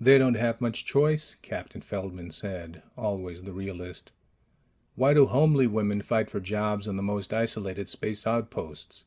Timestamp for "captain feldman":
1.42-2.30